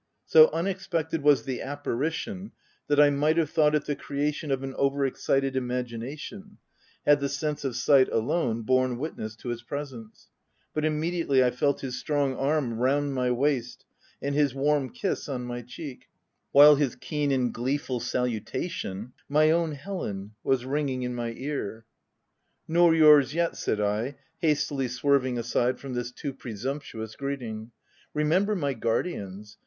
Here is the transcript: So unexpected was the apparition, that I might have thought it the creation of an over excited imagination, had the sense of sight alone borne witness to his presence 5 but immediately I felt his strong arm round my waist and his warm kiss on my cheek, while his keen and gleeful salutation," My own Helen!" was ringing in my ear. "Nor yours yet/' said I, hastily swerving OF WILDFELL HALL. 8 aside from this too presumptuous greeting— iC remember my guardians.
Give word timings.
So 0.25 0.49
unexpected 0.49 1.21
was 1.21 1.43
the 1.43 1.61
apparition, 1.61 2.53
that 2.87 2.99
I 2.99 3.11
might 3.11 3.37
have 3.37 3.51
thought 3.51 3.75
it 3.75 3.85
the 3.85 3.95
creation 3.95 4.49
of 4.49 4.63
an 4.63 4.73
over 4.73 5.05
excited 5.05 5.55
imagination, 5.55 6.57
had 7.05 7.19
the 7.19 7.29
sense 7.29 7.63
of 7.63 7.75
sight 7.75 8.09
alone 8.09 8.63
borne 8.63 8.97
witness 8.97 9.35
to 9.35 9.49
his 9.49 9.61
presence 9.61 10.29
5 10.69 10.69
but 10.73 10.85
immediately 10.85 11.43
I 11.43 11.51
felt 11.51 11.81
his 11.81 11.99
strong 11.99 12.33
arm 12.35 12.79
round 12.79 13.13
my 13.13 13.29
waist 13.29 13.85
and 14.23 14.33
his 14.33 14.55
warm 14.55 14.89
kiss 14.89 15.29
on 15.29 15.43
my 15.45 15.61
cheek, 15.61 16.07
while 16.51 16.73
his 16.77 16.95
keen 16.95 17.31
and 17.31 17.53
gleeful 17.53 17.99
salutation," 17.99 19.13
My 19.39 19.51
own 19.51 19.73
Helen!" 19.73 20.31
was 20.43 20.65
ringing 20.65 21.03
in 21.03 21.13
my 21.13 21.33
ear. 21.33 21.85
"Nor 22.67 22.95
yours 22.95 23.33
yet/' 23.35 23.55
said 23.55 23.79
I, 23.79 24.15
hastily 24.39 24.87
swerving 24.87 25.37
OF 25.37 25.45
WILDFELL 25.45 25.61
HALL. 25.61 25.67
8 25.67 25.69
aside 25.75 25.79
from 25.79 25.93
this 25.93 26.11
too 26.11 26.33
presumptuous 26.33 27.15
greeting— 27.15 27.65
iC 27.69 27.71
remember 28.15 28.55
my 28.55 28.73
guardians. 28.73 29.59